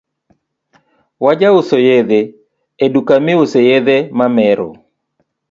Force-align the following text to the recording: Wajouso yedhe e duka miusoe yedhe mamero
Wajouso 1.25 1.75
yedhe 1.87 2.21
e 2.83 2.85
duka 2.93 3.15
miusoe 3.25 3.65
yedhe 3.69 3.97
mamero 4.17 4.69